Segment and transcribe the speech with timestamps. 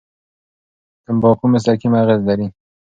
[1.05, 2.47] تمباکو مستقیم اغېز لري.